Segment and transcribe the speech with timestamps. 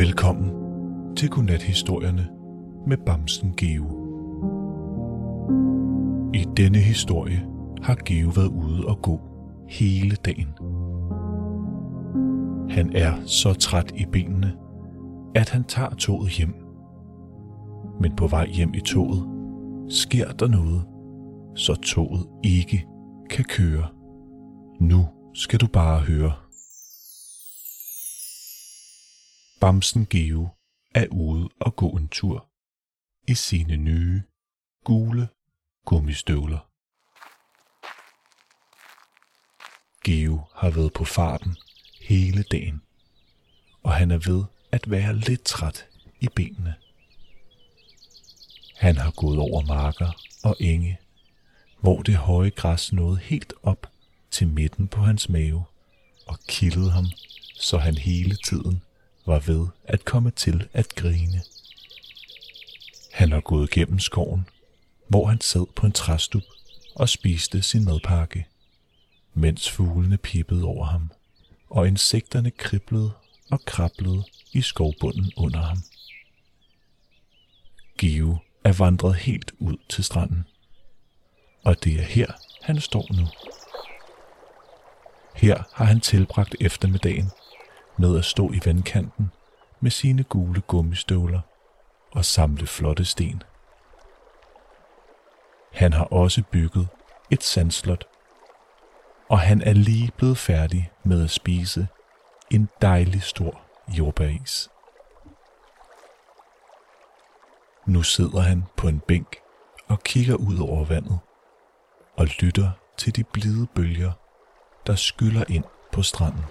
[0.00, 0.52] Velkommen
[1.16, 2.28] til Godnat-historierne
[2.86, 3.84] med Bamsen Geo.
[6.34, 7.46] I denne historie
[7.82, 9.20] har Geo været ude og gå
[9.68, 10.48] hele dagen.
[12.70, 14.52] Han er så træt i benene,
[15.34, 16.54] at han tager toget hjem.
[18.00, 19.22] Men på vej hjem i toget
[19.88, 20.82] sker der noget,
[21.54, 22.86] så toget ikke
[23.30, 23.86] kan køre.
[24.80, 26.32] Nu skal du bare høre.
[29.60, 30.48] Bamsen Geo
[30.94, 32.48] er ude og gå en tur
[33.28, 34.22] i sine nye,
[34.84, 35.28] gule
[35.86, 36.58] gummistøvler.
[40.04, 41.56] Geo har været på farten
[42.00, 42.82] hele dagen,
[43.82, 45.88] og han er ved at være lidt træt
[46.20, 46.74] i benene.
[48.76, 50.12] Han har gået over marker
[50.44, 50.98] og enge,
[51.80, 53.86] hvor det høje græs nåede helt op
[54.30, 55.64] til midten på hans mave
[56.26, 57.06] og kildede ham,
[57.54, 58.82] så han hele tiden
[59.30, 61.42] var ved at komme til at grine.
[63.12, 64.48] Han var gået gennem skoven,
[65.08, 66.42] hvor han sad på en træstup
[66.94, 68.46] og spiste sin madpakke,
[69.34, 71.10] mens fuglene pippede over ham,
[71.68, 73.12] og insekterne kriblede
[73.50, 75.78] og krablede i skovbunden under ham.
[77.98, 80.44] Geo er vandret helt ud til stranden,
[81.64, 83.26] og det er her, han står nu.
[85.34, 87.30] Her har han tilbragt eftermiddagen
[88.00, 89.30] med at stå i vandkanten
[89.80, 91.40] med sine gule gummistøvler
[92.12, 93.42] og samle flotte sten.
[95.72, 96.88] Han har også bygget
[97.30, 98.04] et sandslot,
[99.28, 101.88] og han er lige blevet færdig med at spise
[102.50, 104.70] en dejlig stor jordbæris.
[107.86, 109.36] Nu sidder han på en bænk
[109.88, 111.18] og kigger ud over vandet
[112.16, 114.12] og lytter til de blide bølger,
[114.86, 116.44] der skyller ind på stranden.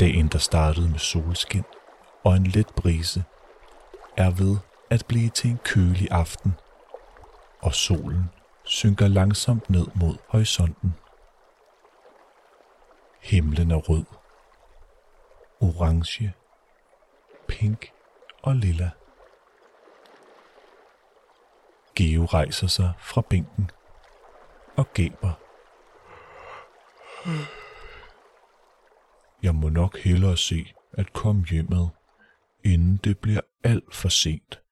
[0.00, 1.64] Dagen, der startede med solskin
[2.24, 3.24] og en let brise,
[4.16, 4.56] er ved
[4.90, 6.54] at blive til en kølig aften,
[7.62, 8.30] og solen
[8.64, 10.94] synker langsomt ned mod horisonten.
[13.20, 14.04] Himlen er rød,
[15.60, 16.34] orange,
[17.48, 17.92] pink
[18.42, 18.90] og lilla.
[21.94, 23.70] Geo rejser sig fra bænken
[24.76, 25.32] og gaber.
[29.54, 31.88] Jeg må nok hellere se at komme hjemad,
[32.64, 34.62] inden det bliver alt for sent,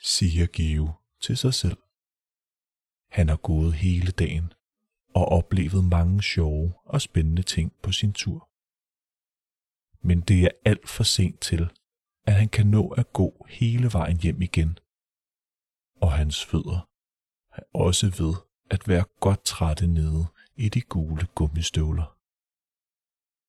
[0.00, 1.76] siger Geo til sig selv.
[3.10, 4.52] Han har gået hele dagen
[5.14, 8.48] og oplevet mange sjove og spændende ting på sin tur.
[10.06, 11.70] Men det er alt for sent til,
[12.26, 14.78] at han kan nå at gå hele vejen hjem igen.
[16.00, 16.88] Og hans fødder
[17.52, 18.34] er også ved
[18.70, 22.15] at være godt trætte nede i de gule gummistøvler.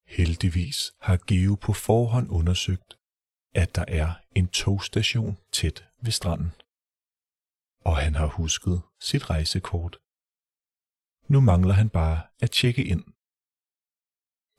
[0.07, 2.97] Heldigvis har Geo på forhånd undersøgt,
[3.56, 6.51] at der er en togstation tæt ved stranden.
[7.85, 9.97] Og han har husket sit rejsekort.
[11.28, 13.03] Nu mangler han bare at tjekke ind.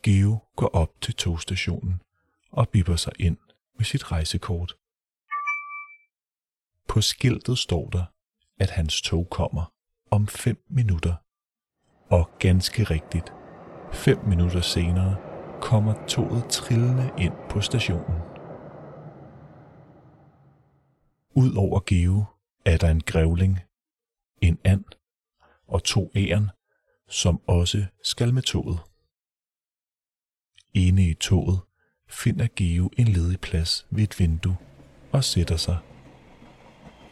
[0.02, 2.02] Geo går op til togstationen
[2.50, 3.38] og bipper sig ind
[3.76, 4.76] med sit rejsekort.
[6.88, 8.04] På skiltet står der,
[8.60, 9.72] at hans tog kommer
[10.10, 11.14] om 5 minutter.
[12.10, 13.32] Og ganske rigtigt,
[13.92, 15.27] 5 minutter senere
[15.60, 18.16] kommer toget trillende ind på stationen.
[21.34, 22.24] Ud over Geo
[22.64, 23.60] er der en grævling,
[24.40, 24.84] en and
[25.68, 26.50] og to æren,
[27.08, 28.78] som også skal med toget.
[30.74, 31.60] Inde i toget
[32.08, 34.56] finder Geo en ledig plads ved et vindue
[35.12, 35.78] og sætter sig.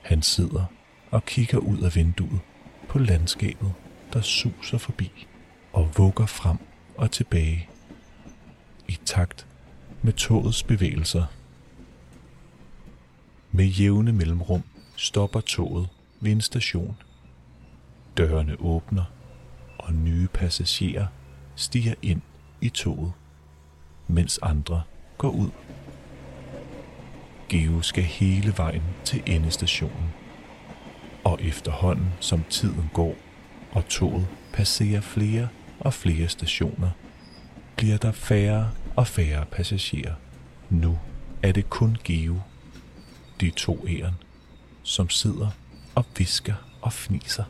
[0.02, 0.64] Han sidder
[1.10, 2.40] og kigger ud af vinduet
[2.88, 3.72] på landskabet,
[4.12, 5.26] der suser forbi
[5.72, 6.58] og vugger frem
[6.98, 7.68] og tilbage
[8.88, 9.46] i takt
[10.02, 11.24] med togets bevægelser.
[13.52, 14.62] Med jævne mellemrum
[14.96, 15.88] stopper toget
[16.20, 16.96] ved en station.
[18.16, 19.04] Dørene åbner,
[19.78, 21.06] og nye passagerer
[21.56, 22.20] stiger ind
[22.60, 23.12] i toget,
[24.08, 24.82] mens andre
[25.18, 25.50] går ud.
[27.48, 30.14] Geo skal hele vejen til endestationen.
[31.24, 33.14] Og efterhånden som tiden går,
[33.72, 35.48] og toget passerer flere
[35.80, 36.90] og flere stationer,
[37.76, 40.14] bliver der færre og færre passagerer.
[40.70, 40.98] Nu
[41.42, 42.40] er det kun Geo,
[43.40, 44.14] de to æren,
[44.82, 45.50] som sidder
[45.94, 47.44] og visker og fniser.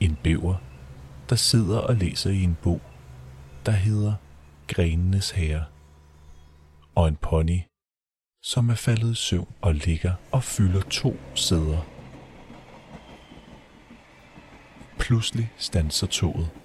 [0.00, 0.56] En bæver,
[1.28, 2.80] der sidder og læser i en bog,
[3.66, 4.14] der hedder
[4.68, 5.64] Grenenes Herre.
[6.94, 7.60] Og en pony,
[8.42, 11.86] som er faldet i søvn og ligger og fylder to sæder.
[14.98, 16.63] Pludselig standser toget.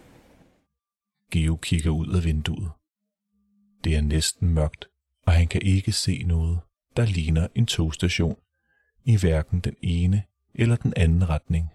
[1.31, 2.71] Geo kigger ud af vinduet.
[3.83, 4.85] Det er næsten mørkt,
[5.25, 6.59] og han kan ikke se noget,
[6.97, 8.37] der ligner en togstation
[9.03, 10.23] i hverken den ene
[10.53, 11.69] eller den anden retning.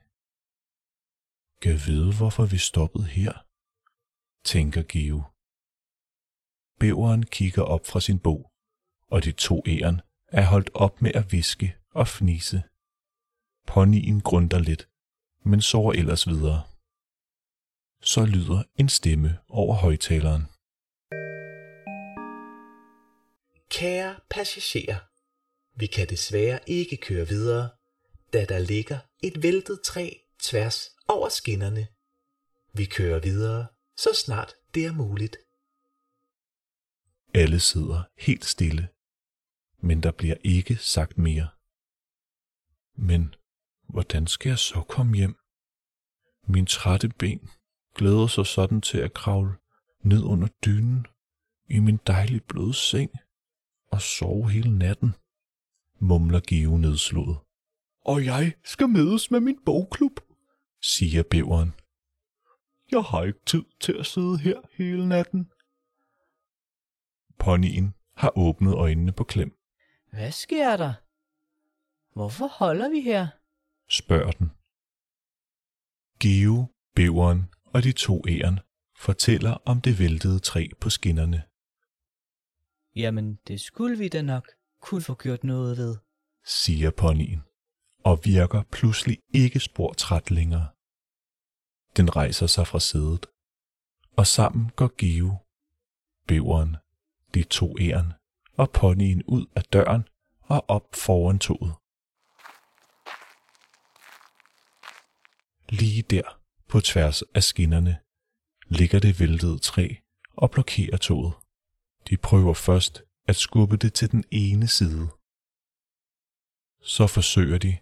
[1.63, 3.33] Kan vide, hvorfor vi stoppede her,
[4.45, 5.23] tænker Geo.
[6.81, 8.53] Bæveren kigger op fra sin bog,
[9.09, 12.63] og de to æren er holdt op med at viske og fnise.
[13.67, 14.89] Ponyen grunder lidt,
[15.45, 16.63] men sover ellers videre.
[18.07, 20.43] Så lyder en stemme over højtaleren.
[23.69, 24.99] Kære passagerer,
[25.79, 27.71] vi kan desværre ikke køre videre,
[28.33, 30.11] da der ligger et væltet træ
[30.43, 31.87] tværs over skinnerne.
[32.73, 33.67] Vi kører videre,
[33.97, 35.37] så snart det er muligt.
[37.35, 38.89] Alle sidder helt stille,
[39.79, 41.49] men der bliver ikke sagt mere.
[42.95, 43.35] Men
[43.89, 45.37] hvordan skal jeg så komme hjem?
[46.47, 47.51] Min trætte ben
[47.95, 49.55] glæder sig sådan til at kravle
[50.03, 51.07] ned under dynen
[51.69, 53.11] i min dejlige bløde seng
[53.87, 55.15] og sove hele natten,
[55.99, 57.37] mumler Geo nedslået.
[58.05, 60.21] Og jeg skal mødes med min bogklub,
[60.83, 61.73] siger bæveren.
[62.91, 65.51] Jeg har ikke tid til at sidde her hele natten.
[67.39, 69.59] Ponyen har åbnet øjnene på klem,
[70.11, 70.93] Hvad sker der?
[72.15, 73.29] Hvorfor holder vi her?
[73.89, 74.51] spørger den.
[76.21, 78.61] Geo, bæveren og de to æren
[78.97, 81.43] fortæller om det væltede træ på skinnerne.
[82.97, 84.49] Jamen, det skulle vi da nok
[84.81, 85.97] kunne få gjort noget ved.
[86.45, 87.43] siger ponyen,
[88.05, 90.69] og virker pludselig ikke spor træt længere.
[91.97, 93.27] Den rejser sig fra sædet,
[94.17, 95.37] og sammen går Geo,
[96.29, 96.77] bæveren,
[97.35, 98.13] de to æren
[98.57, 100.09] og ponyen ud af døren
[100.41, 101.75] og op foran toget.
[105.81, 107.99] Lige der, på tværs af skinnerne,
[108.69, 109.89] ligger det væltede træ
[110.37, 111.35] og blokerer toget.
[112.09, 115.09] De prøver først at skubbe det til den ene side.
[116.83, 117.79] Så forsøger de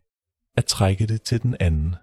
[0.56, 1.94] at trække det til den anden.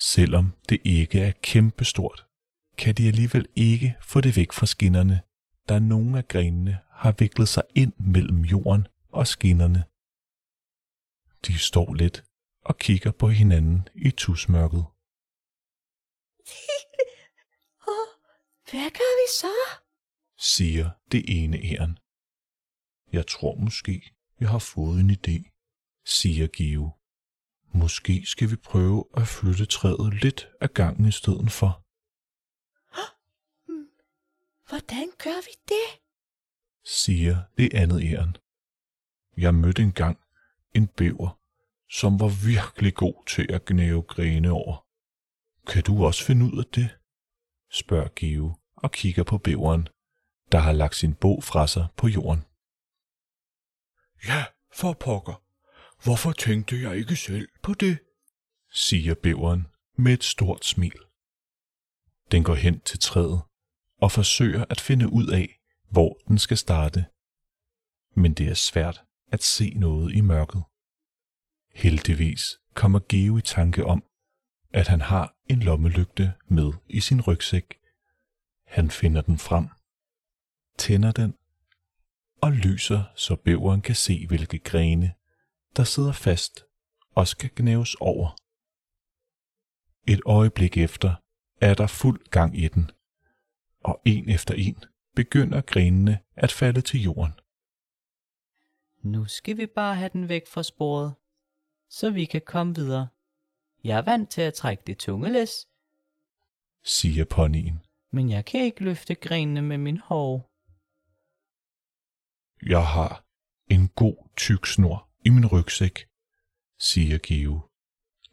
[0.00, 2.26] Selvom det ikke er kæmpestort,
[2.78, 5.20] kan de alligevel ikke få det væk fra skinnerne,
[5.68, 9.84] da nogle af grenene har viklet sig ind mellem jorden og skinnerne.
[11.46, 12.24] De står lidt
[12.64, 14.84] og kigger på hinanden i tusmørket.
[18.70, 19.80] Hvad gør vi så?
[20.38, 21.98] siger det ene æren.
[23.12, 25.36] Jeg tror måske, jeg har fået en idé,
[26.06, 26.90] siger Geo.
[27.74, 31.84] Måske skal vi prøve at flytte træet lidt af gangen i stedet for,
[34.68, 36.00] Hvordan gør vi det?
[36.84, 38.36] siger det andet æren.
[39.36, 40.18] Jeg mødte engang
[40.74, 41.40] en bæver,
[41.90, 44.86] som var virkelig god til at gnæve grene over.
[45.66, 46.98] Kan du også finde ud af det?
[47.70, 49.88] spørger Geo og kigger på bæveren,
[50.52, 52.44] der har lagt sin bog fra sig på jorden.
[54.28, 55.42] Ja, for pokker.
[56.04, 57.98] Hvorfor tænkte jeg ikke selv på det?
[58.72, 59.66] siger bæveren
[59.96, 60.98] med et stort smil.
[62.30, 63.42] Den går hen til træet
[64.00, 65.60] og forsøger at finde ud af,
[65.90, 67.06] hvor den skal starte.
[68.16, 69.02] Men det er svært
[69.32, 70.62] at se noget i mørket.
[71.74, 74.04] Heldigvis kommer Geo i tanke om,
[74.72, 77.79] at han har en lommelygte med i sin rygsæk.
[78.70, 79.68] Han finder den frem,
[80.78, 81.34] tænder den
[82.42, 85.14] og lyser, så bæveren kan se, hvilke grene,
[85.76, 86.64] der sidder fast
[87.14, 88.36] og skal gnæves over.
[90.08, 91.14] Et øjeblik efter
[91.60, 92.90] er der fuld gang i den,
[93.80, 94.84] og en efter en
[95.16, 97.32] begynder grenene at falde til jorden.
[99.02, 101.14] Nu skal vi bare have den væk fra sporet,
[101.88, 103.08] så vi kan komme videre.
[103.84, 105.66] Jeg er vant til at trække det tunge læs,
[106.82, 107.80] siger ponyen.
[108.12, 110.50] Men jeg kan ikke løfte grenene med min hår.
[112.66, 113.24] Jeg har
[113.74, 116.06] en god tyk snor i min rygsæk,
[116.78, 117.60] siger Geo.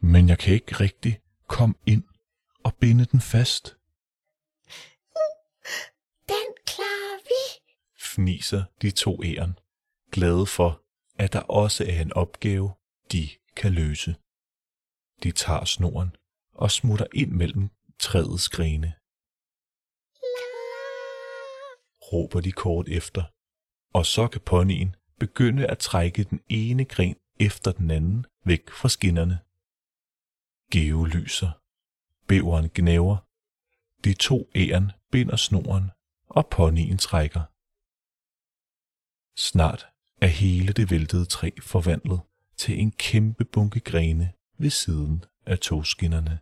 [0.00, 2.04] Men jeg kan ikke rigtig komme ind
[2.64, 3.64] og binde den fast,
[6.28, 7.42] Den klarer vi.
[8.00, 9.58] fniser de to æren,
[10.12, 10.82] glade for,
[11.18, 12.74] at der også er en opgave,
[13.12, 14.16] de kan løse.
[15.22, 16.16] De tager snoren
[16.52, 17.68] og smutter ind mellem
[17.98, 18.94] træets grene,
[22.12, 23.22] råber de kort efter,
[23.94, 28.88] og så kan ponyen begynde at trække den ene gren efter den anden væk fra
[28.88, 29.38] skinnerne.
[30.72, 31.50] Geo lyser,
[32.28, 33.16] bæveren gnæver,
[34.04, 35.90] de to æren binder snoren,
[36.28, 37.44] og ponyen trækker.
[39.40, 39.86] Snart
[40.20, 42.20] er hele det væltede træ forvandlet
[42.56, 46.40] til en kæmpe bunke grene ved siden af togskinnerne.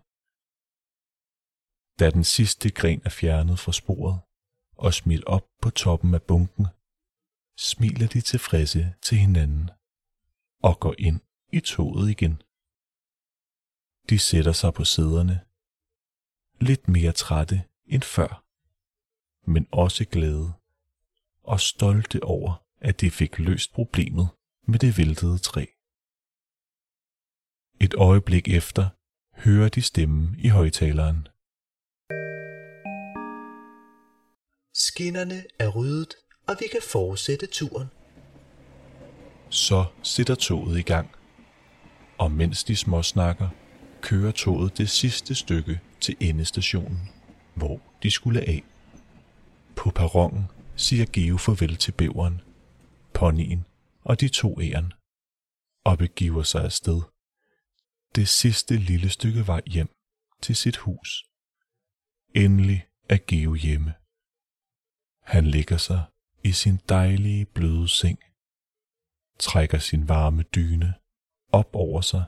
[2.01, 4.21] Da den sidste gren er fjernet fra sporet
[4.77, 6.67] og smil op på toppen af bunken,
[7.57, 9.71] smiler de tilfredse til hinanden
[10.63, 11.21] og går ind
[11.53, 12.43] i toget igen.
[14.09, 15.41] De sætter sig på sæderne,
[16.61, 18.45] lidt mere trætte end før,
[19.51, 20.53] men også glade
[21.43, 24.29] og stolte over, at de fik løst problemet
[24.67, 25.67] med det væltede træ.
[27.81, 28.89] Et øjeblik efter
[29.33, 31.29] hører de stemmen i højtaleren.
[34.79, 36.15] Skinnerne er ryddet,
[36.47, 37.89] og vi kan fortsætte turen.
[39.51, 41.11] Så sætter toget i gang,
[42.19, 43.49] og mens de småsnakker,
[44.03, 47.09] kører toget det sidste stykke til endestationen,
[47.55, 48.65] hvor de skulle af.
[49.77, 50.45] På perronen
[50.77, 52.41] siger Geo farvel til bæveren,
[53.15, 53.67] ponien
[54.05, 54.93] og de to æren,
[55.85, 57.01] og begiver sig afsted.
[58.15, 59.89] Det sidste lille stykke vej hjem
[60.43, 61.25] til sit hus.
[62.35, 63.95] Endelig er Geo hjemme.
[65.27, 66.03] Han ligger sig
[66.45, 68.19] i sin dejlige bløde seng,
[69.39, 70.95] trækker sin varme dyne
[71.53, 72.25] op over sig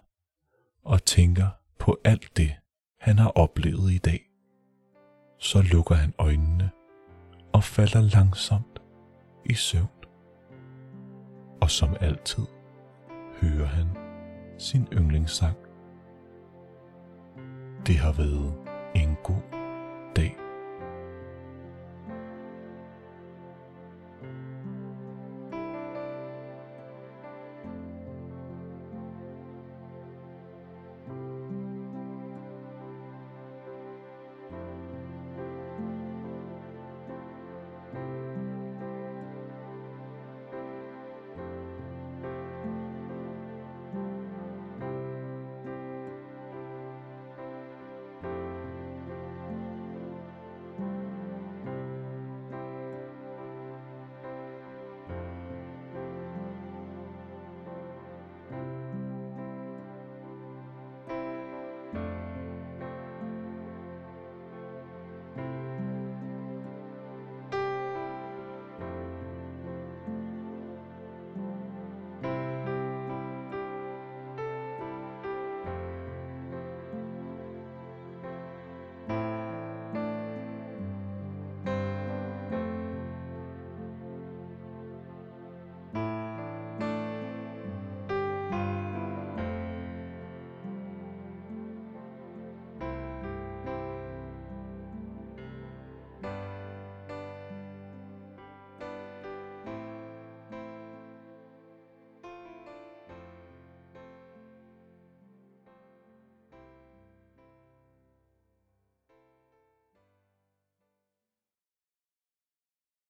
[0.85, 2.57] og tænker på alt det,
[3.01, 4.31] han har oplevet i dag.
[5.39, 6.71] Så lukker han øjnene
[7.53, 8.83] og falder langsomt
[9.45, 9.89] i søvn.
[11.61, 12.47] Og som altid
[13.41, 13.89] hører han
[14.59, 15.57] sin yndlingssang.
[17.87, 18.55] Det har været
[18.95, 19.58] en god.